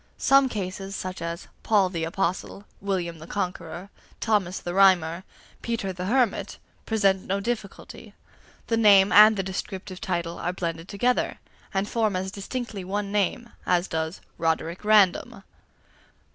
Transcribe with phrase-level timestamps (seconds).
[0.17, 5.23] Some cases, such as "Paul the Apostle," "William the Conqueror," "Thomas the Rhymer,"
[5.61, 8.15] "Peter the Hermit," present no difficulty.
[8.65, 11.37] The name and the descriptive title are blended together,
[11.71, 15.43] and form as distinctly one name as does "Roderick Random." XVI.